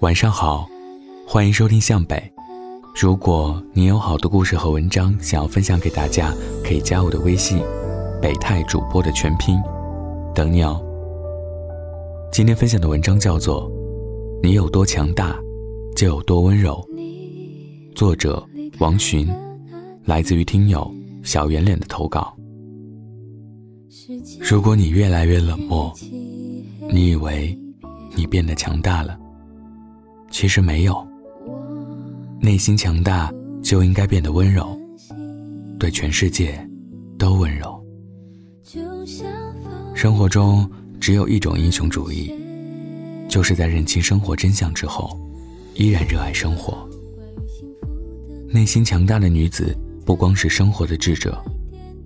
[0.00, 0.68] 晚上好，
[1.26, 2.22] 欢迎收听向北。
[2.94, 7.62] 如果你有好的故事和文章想要分享给大家，可以加我的微信
[8.20, 9.58] “北泰主播”的全拼，
[10.34, 10.84] 等你哦。
[12.30, 13.70] 今天分享的文章叫做
[14.42, 15.34] 《你有多强大，
[15.96, 16.86] 就有多温柔》，
[17.96, 18.46] 作者
[18.78, 19.26] 王寻，
[20.04, 22.36] 来自于听友小圆脸的投稿。
[24.42, 25.90] 如果你越来越冷漠，
[26.92, 27.58] 你以为
[28.14, 29.18] 你变得强大了。
[30.30, 31.06] 其实没有，
[32.40, 34.78] 内心强大就应该变得温柔，
[35.78, 36.58] 对全世界
[37.18, 37.82] 都温柔。
[39.94, 40.68] 生活中
[41.00, 42.34] 只有一种英雄主义，
[43.28, 45.18] 就是在认清生活真相之后，
[45.74, 46.86] 依然热爱生活。
[48.48, 51.42] 内心强大的女子，不光是生活的智者，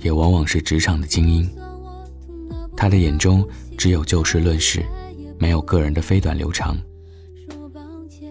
[0.00, 1.48] 也往往是职场的精英。
[2.76, 4.82] 她的眼中只有就事论事，
[5.38, 6.76] 没有个人的飞短流长。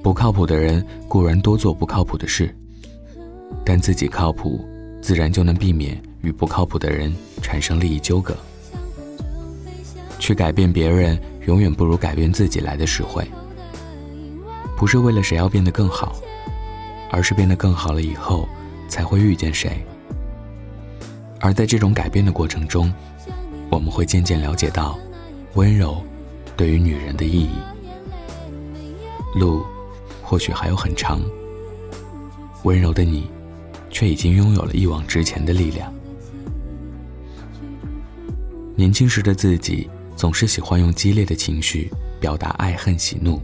[0.04, 2.54] 不靠谱的人固然多做不靠谱的事，
[3.64, 4.66] 但自己靠谱，
[5.02, 8.36] 自然就能避免与不靠谱的人产生利益纠葛。
[10.18, 13.26] 去改变别人，永远不如改变自己来的实惠。
[14.76, 16.16] 不是为了谁要变得更好，
[17.12, 18.50] 而是变得更好了以后，
[18.88, 19.84] 才会遇见谁。
[21.40, 22.92] 而在这种改变的过程中，
[23.70, 24.98] 我们会渐渐了解到，
[25.54, 26.02] 温柔
[26.58, 27.52] 对于女人的意义。
[29.36, 29.64] 路。
[30.32, 31.20] 或许还有很长，
[32.64, 33.30] 温柔的你，
[33.90, 35.94] 却已经拥有了一往直前的力量。
[38.78, 43.42] 年轻时的自己总是喜欢用激烈的情绪表达爱恨喜怒，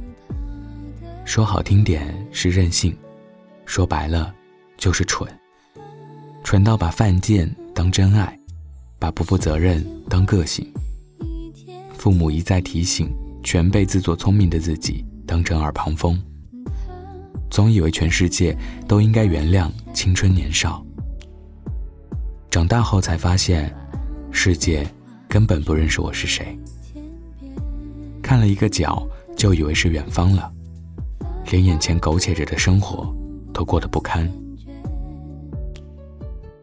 [1.26, 2.96] 说好听点是任性，
[3.66, 4.34] 说白了
[4.78, 5.30] 就是蠢，
[6.42, 8.40] 蠢到把犯贱当真爱，
[8.98, 10.66] 把不负责任当个性。
[11.98, 13.10] 父母一再提醒，
[13.44, 16.18] 全被自作聪明的自己当成耳旁风。
[17.50, 18.56] 总以为全世界
[18.88, 20.86] 都应该原谅青春年少，
[22.49, 23.73] 长大后才发现，
[24.32, 24.86] 世界
[25.27, 26.58] 根本不认识我是谁。
[28.22, 30.52] 看了一个角，就以为是远方了，
[31.49, 33.14] 连眼前苟且着的生活
[33.54, 34.30] 都过得不堪。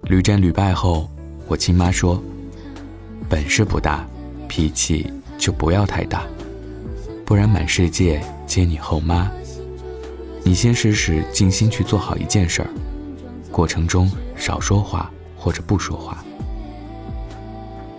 [0.03, 1.09] 屡战屡败后，
[1.49, 2.23] 我亲妈说
[3.29, 4.07] ：“本事不大，
[4.47, 6.25] 脾气就不要太大，
[7.25, 9.33] 不然满世界接你后妈。”
[10.47, 12.69] 你先试试静心去做好一件事儿，
[13.51, 16.23] 过程中少说话或者不说话。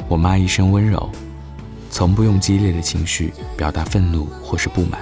[0.07, 1.09] 我妈一生温柔，
[1.89, 5.01] 从不用激烈的情绪表达愤怒或是不满。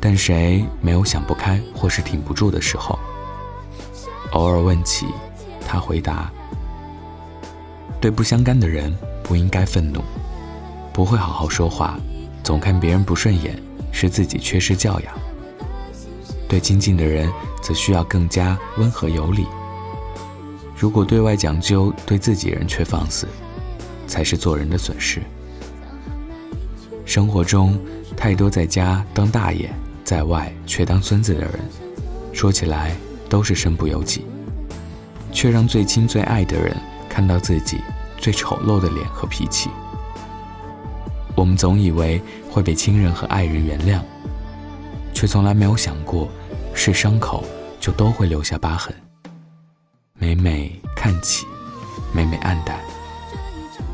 [0.00, 2.98] 但谁没有想不开或是挺不住的时候？
[4.32, 5.06] 偶尔问起，
[5.64, 6.32] 她回答：
[8.00, 8.92] 对不相干的人
[9.22, 10.02] 不应该愤怒，
[10.92, 11.96] 不会好好说话，
[12.42, 13.56] 总看别人不顺眼，
[13.92, 15.14] 是自己缺失教养。
[16.52, 17.32] 对亲近的人，
[17.62, 19.46] 则需要更加温和有礼。
[20.76, 23.26] 如果对外讲究，对自己人却放肆，
[24.06, 25.22] 才是做人的损失。
[27.06, 27.80] 生活中，
[28.14, 29.72] 太多在家当大爷，
[30.04, 31.58] 在外却当孙子的人，
[32.34, 32.94] 说起来
[33.30, 34.26] 都是身不由己，
[35.32, 36.76] 却让最亲最爱的人
[37.08, 37.78] 看到自己
[38.18, 39.70] 最丑陋的脸和脾气。
[41.34, 42.20] 我们总以为
[42.50, 44.02] 会被亲人和爱人原谅，
[45.14, 46.28] 却从来没有想过。
[46.84, 47.44] 是伤口，
[47.78, 48.92] 就都会留下疤痕。
[50.14, 51.46] 每每看起，
[52.12, 52.76] 每每暗淡，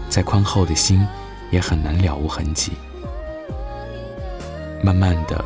[0.09, 1.07] 再宽厚的心，
[1.51, 2.73] 也很难了无痕迹。
[4.83, 5.45] 慢慢的，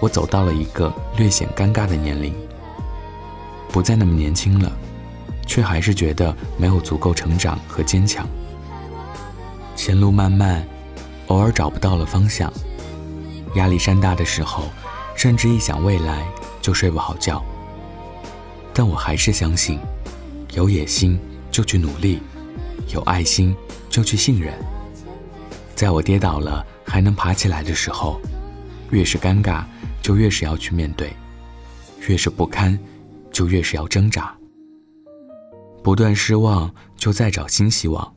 [0.00, 2.34] 我走到了一个略显尴尬的年龄，
[3.68, 4.72] 不再那么年轻了，
[5.46, 8.26] 却还是觉得没有足够成长和坚强。
[9.76, 10.66] 前路漫漫，
[11.26, 12.50] 偶尔找不到了方向，
[13.56, 14.70] 压力山大的时候，
[15.14, 16.24] 甚至一想未来。
[16.62, 17.44] 就睡不好觉，
[18.72, 19.78] 但我还是相信，
[20.54, 21.18] 有野心
[21.50, 22.20] 就去努力，
[22.94, 23.54] 有爱心
[23.90, 24.54] 就去信任。
[25.74, 28.20] 在我跌倒了还能爬起来的时候，
[28.90, 29.64] 越是尴尬
[30.00, 31.12] 就越是要去面对，
[32.06, 32.78] 越是不堪
[33.32, 34.32] 就越是要挣扎。
[35.82, 38.14] 不断失望就再找新希望，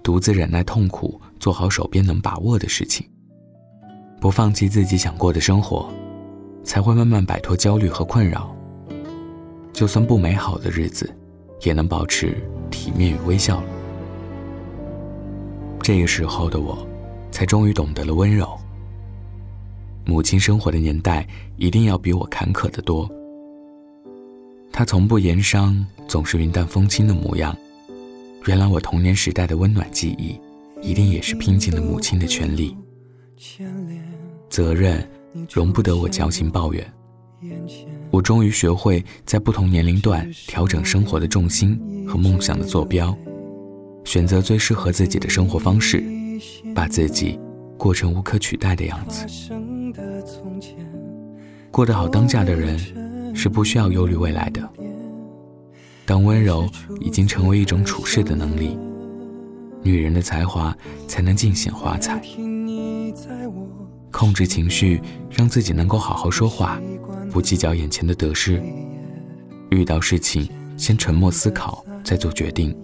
[0.00, 3.04] 独自忍耐痛苦，做好手边能把握的事情，
[4.20, 5.92] 不放弃自己想过的生活。
[6.64, 8.54] 才会慢慢摆脱焦虑和困扰。
[9.72, 11.10] 就算不美好的日子，
[11.62, 12.36] 也能保持
[12.70, 13.66] 体面与微笑了。
[15.80, 16.86] 这个时候的我，
[17.30, 18.48] 才终于懂得了温柔。
[20.04, 21.26] 母亲生活的年代，
[21.56, 23.10] 一定要比我坎坷得多。
[24.70, 27.56] 她从不言伤，总是云淡风轻的模样。
[28.46, 30.38] 原来我童年时代的温暖记忆，
[30.80, 32.76] 一定也是拼尽了母亲的全力。
[34.48, 35.08] 责任。
[35.50, 36.92] 容不得我矫情抱怨。
[38.10, 43.16] 我终于学会在不同年龄段调整生活的重心和梦想的坐标，
[44.04, 46.04] 选择最适合自己的生活方式，
[46.74, 47.38] 把自己
[47.76, 49.26] 过成无可取代的样子。
[51.70, 52.78] 过得好当下的人
[53.34, 54.68] 是不需要忧虑未来的。
[56.04, 56.68] 当温柔
[57.00, 58.76] 已经成为一种处事的能力，
[59.82, 60.76] 女人的才华
[61.08, 62.22] 才能尽显华彩。
[64.12, 65.00] 控制情绪，
[65.30, 66.80] 让自己能够好好说话。
[67.32, 68.62] 不计较眼前的得失，
[69.70, 72.76] 遇到事情先沉默思考，再做决定。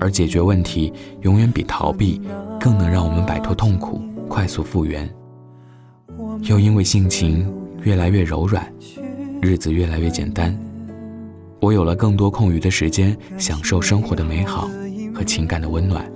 [0.00, 2.20] 而解决问题永远比逃避
[2.58, 5.08] 更能让我们摆脱痛苦，快速复原。
[6.42, 7.46] 又因为性情
[7.82, 8.66] 越来越柔软，
[9.42, 10.58] 日子越来越简单，
[11.60, 14.68] 我有了更多空余的时间，享受生活的美好
[15.14, 16.10] 和情感的温暖。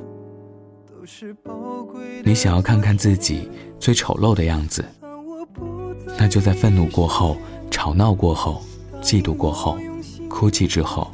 [2.22, 4.84] 你想要看看自己最丑陋的样子？
[6.18, 7.36] 那就在愤怒过后、
[7.70, 8.62] 吵闹过后、
[9.00, 9.78] 嫉妒过后、
[10.28, 11.10] 哭泣之后，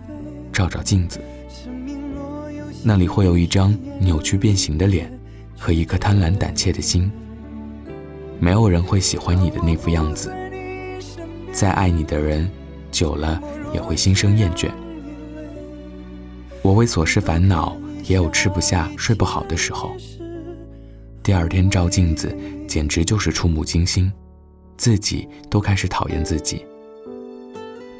[0.52, 1.20] 照照镜子，
[2.82, 5.10] 那里会有一张扭曲变形的脸
[5.56, 7.10] 和一颗贪婪胆怯的心。
[8.38, 10.34] 没有人会喜欢你的那副样子，
[11.52, 12.50] 再爱你的人，
[12.90, 13.40] 久了
[13.72, 14.68] 也会心生厌倦。
[16.62, 19.96] 我为琐事烦恼，也有吃不下、睡不好的时候。
[21.26, 22.32] 第二天照镜子，
[22.68, 24.12] 简直就是触目惊心。
[24.76, 26.64] 自己都开始讨厌自己，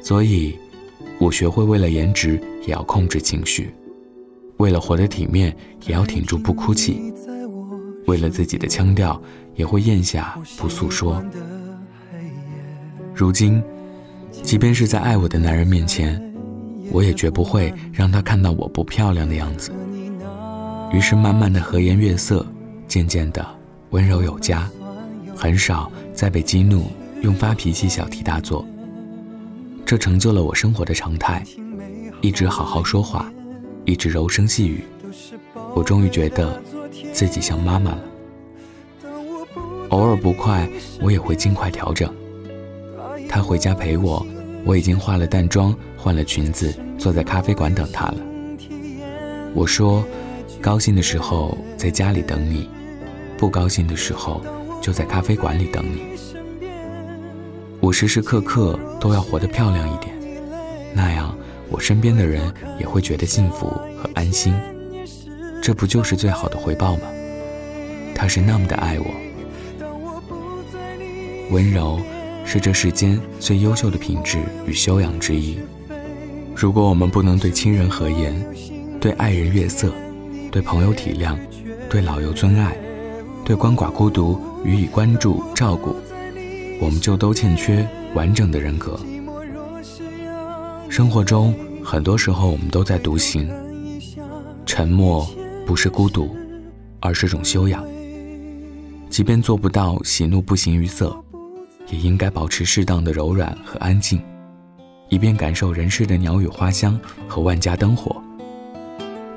[0.01, 0.57] 所以，
[1.19, 3.69] 我学会为了颜值也要控制情绪，
[4.59, 5.53] 为了活得体面
[5.85, 7.13] 也要挺住不哭泣，
[8.05, 9.21] 为了自己的腔调
[9.55, 11.21] 也会咽下不诉说。
[13.13, 13.61] 如今，
[14.31, 16.33] 即便是在爱我的男人面前，
[16.93, 19.73] 我也绝不会让他看到我不漂亮的样子。
[20.93, 22.47] 于是，慢慢的和颜悦色，
[22.87, 23.45] 渐渐的
[23.91, 24.69] 温柔有加。
[25.35, 26.87] 很少再被激怒，
[27.21, 28.65] 用发脾气小题大做。
[29.85, 31.43] 这成就了我生活的常态，
[32.21, 33.31] 一直好好说话，
[33.85, 34.83] 一直柔声细语。
[35.75, 36.61] 我终于觉得
[37.13, 37.99] 自己像妈妈了。
[39.89, 40.67] 偶尔不快，
[41.01, 42.11] 我也会尽快调整。
[43.29, 44.25] 他回家陪我，
[44.65, 48.17] 我已经化了淡妆，换了裙子，坐在咖啡馆等他了。
[49.53, 50.03] 我说，
[50.59, 52.67] 高兴的时候在家里等你，
[53.37, 54.41] 不高兴的时候。
[54.79, 56.03] 就在咖啡馆里等你。
[57.81, 60.15] 我时时刻刻都要活得漂亮一点，
[60.93, 61.35] 那样
[61.67, 64.53] 我身边的人也会觉得幸福和安心。
[65.61, 67.01] 这不就是最好的回报吗？
[68.15, 69.05] 他是那么的爱我。
[71.51, 71.99] 温柔
[72.45, 75.57] 是这世间最优秀的品质与修养之一。
[76.55, 78.33] 如果我们不能对亲人和颜，
[79.01, 79.91] 对爱人悦色，
[80.49, 81.35] 对朋友体谅，
[81.89, 82.77] 对老友尊爱，
[83.47, 84.37] 对鳏寡孤独。
[84.65, 85.95] 予以关注照顾，
[86.81, 88.99] 我们就都欠缺完整的人格。
[90.89, 93.49] 生活中，很多时候我们都在独行。
[94.65, 95.25] 沉默
[95.65, 96.35] 不是孤独，
[96.99, 97.85] 而是种修养。
[99.09, 101.15] 即便做不到喜怒不形于色，
[101.89, 104.21] 也应该保持适当的柔软和安静，
[105.07, 108.21] 以便感受人世的鸟语花香和万家灯火，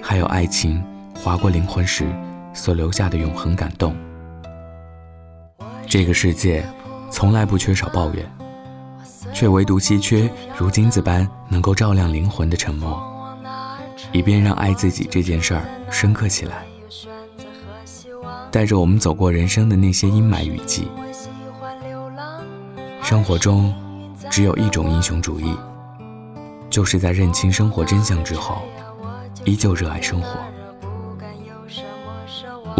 [0.02, 0.82] 还有爱情
[1.14, 2.12] 划过灵魂时
[2.52, 3.94] 所留下的永恒感动。
[5.86, 6.64] 这个世界
[7.10, 8.24] 从来不缺少抱怨，
[9.32, 13.00] 却唯独稀缺如金子般能够照亮灵魂的沉默，
[14.12, 16.64] 以便让爱自己这件事儿深刻起来，
[18.52, 20.88] 带着我们走过人生的那些阴霾雨季。
[23.02, 23.74] 生活中
[24.30, 25.56] 只有一种英雄主义，
[26.68, 28.62] 就是在认清生活真相之后，
[29.44, 30.38] 依旧热爱生活。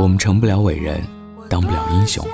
[0.01, 0.99] 我们成不了伟人，
[1.47, 2.27] 当不了英雄。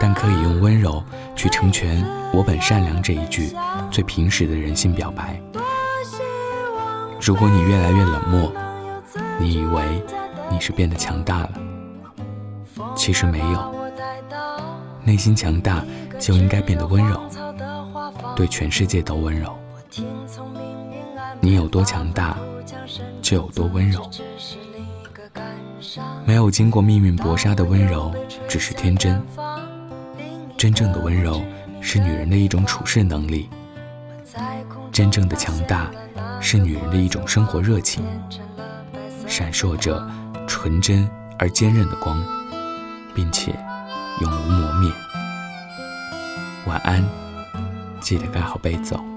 [0.00, 1.00] 但可以用温柔
[1.36, 2.04] 去成全
[2.34, 3.54] “我本善良”这一句
[3.92, 5.40] 最平实的人性表白。
[7.20, 8.52] 如果你越来越冷漠，
[9.38, 10.04] 你以为
[10.50, 11.52] 你是变得强大了，
[12.96, 13.72] 其实没有。
[15.04, 15.80] 内心强大
[16.18, 17.20] 就应该变得温柔，
[18.34, 19.56] 对全世界都温柔。
[21.40, 22.36] 你有多强大，
[23.22, 24.10] 就有多温柔。
[26.26, 28.12] 没有经过命运搏杀的温柔，
[28.48, 29.22] 只是天真。
[30.56, 31.42] 真正的温柔
[31.80, 33.50] 是女人的一种处事能力，
[34.90, 35.90] 真正的强大
[36.40, 38.02] 是女人的一种生活热情，
[39.26, 40.02] 闪烁着
[40.46, 42.24] 纯真而坚韧的光，
[43.14, 43.54] 并且
[44.22, 44.90] 永无磨灭。
[46.66, 47.04] 晚安，
[48.00, 48.94] 记得盖好被子。
[48.94, 49.13] 哦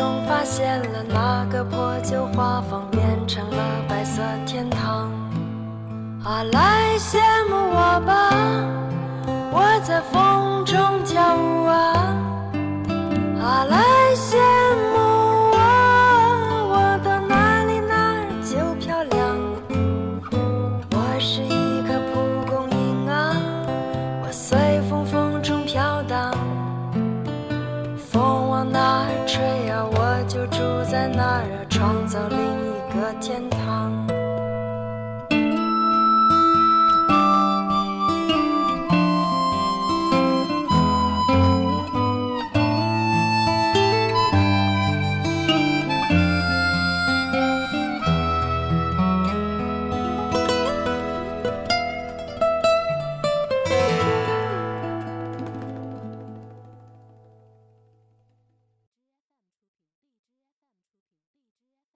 [0.00, 5.10] 中发现了那个破旧画舫，变成了白色天堂。
[6.24, 7.18] 阿，来羡
[7.50, 8.30] 慕我吧，
[9.52, 12.16] 我在风中跳舞啊！
[13.42, 13.99] 阿，来。